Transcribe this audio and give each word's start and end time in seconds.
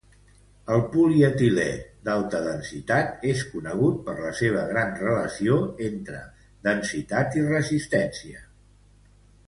El 0.75 0.79
polietilè 0.93 1.65
d'alta 2.07 2.39
densitat 2.47 3.27
és 3.33 3.45
conegut 3.51 4.01
per 4.09 4.17
la 4.23 4.33
seva 4.41 4.65
gran 4.73 4.97
relació 5.05 5.61
entre 5.93 6.27
densitat 6.73 7.43
i 7.43 7.49
resistència. 7.55 8.47